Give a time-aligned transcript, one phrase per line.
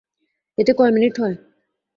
[0.57, 1.35] এতে কয় মিনিট হয়?